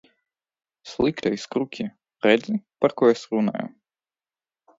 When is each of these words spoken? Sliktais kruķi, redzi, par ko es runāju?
Sliktais 0.93 1.45
kruķi, 1.55 1.85
redzi, 2.29 2.57
par 2.85 2.97
ko 3.03 3.11
es 3.13 3.23
runāju? 3.37 3.71